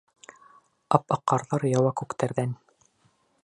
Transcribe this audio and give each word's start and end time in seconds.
Ап-аҡ 0.99 1.21
ҡарҙар 1.33 1.67
яуа 1.73 1.91
күктәрҙән 2.03 2.57